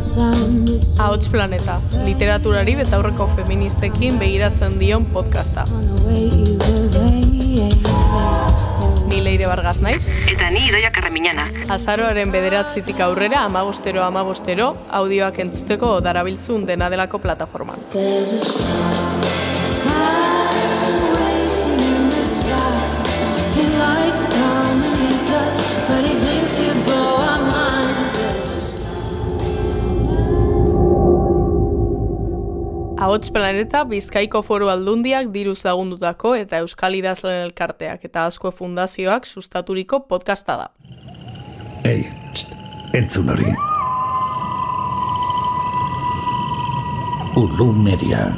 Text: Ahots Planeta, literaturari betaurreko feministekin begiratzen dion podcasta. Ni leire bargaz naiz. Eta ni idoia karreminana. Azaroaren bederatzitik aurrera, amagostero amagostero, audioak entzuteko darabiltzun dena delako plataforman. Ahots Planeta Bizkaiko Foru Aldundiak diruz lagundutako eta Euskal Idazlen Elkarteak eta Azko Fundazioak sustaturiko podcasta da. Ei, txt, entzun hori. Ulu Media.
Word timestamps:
Ahots 0.00 1.28
Planeta, 1.28 1.74
literaturari 2.06 2.72
betaurreko 2.78 3.26
feministekin 3.36 4.16
begiratzen 4.16 4.78
dion 4.80 5.04
podcasta. 5.12 5.66
Ni 9.10 9.20
leire 9.20 9.44
bargaz 9.50 9.76
naiz. 9.84 10.06
Eta 10.24 10.48
ni 10.54 10.64
idoia 10.70 10.88
karreminana. 10.94 11.44
Azaroaren 11.76 12.32
bederatzitik 12.32 13.02
aurrera, 13.04 13.44
amagostero 13.44 14.00
amagostero, 14.06 14.70
audioak 15.02 15.42
entzuteko 15.44 15.98
darabiltzun 16.00 16.64
dena 16.64 16.88
delako 16.88 17.20
plataforman. 17.20 17.84
Ahots 33.00 33.30
Planeta 33.32 33.80
Bizkaiko 33.88 34.42
Foru 34.44 34.66
Aldundiak 34.68 35.30
diruz 35.32 35.62
lagundutako 35.64 36.34
eta 36.36 36.58
Euskal 36.60 36.98
Idazlen 36.98 37.46
Elkarteak 37.46 38.04
eta 38.04 38.26
Azko 38.28 38.52
Fundazioak 38.52 39.24
sustaturiko 39.24 40.02
podcasta 40.10 40.58
da. 40.60 40.68
Ei, 41.88 42.04
txt, 42.34 42.52
entzun 43.00 43.32
hori. 43.32 43.48
Ulu 47.40 47.72
Media. 47.72 48.28